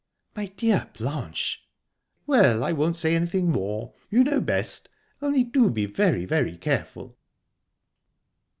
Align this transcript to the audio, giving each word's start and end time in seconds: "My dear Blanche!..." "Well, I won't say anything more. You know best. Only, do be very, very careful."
"My 0.35 0.47
dear 0.47 0.89
Blanche!..." 0.97 1.61
"Well, 2.25 2.63
I 2.63 2.71
won't 2.73 2.97
say 2.97 3.13
anything 3.13 3.51
more. 3.51 3.93
You 4.09 4.23
know 4.23 4.41
best. 4.41 4.89
Only, 5.21 5.43
do 5.43 5.69
be 5.69 5.85
very, 5.85 6.25
very 6.25 6.57
careful." 6.57 7.19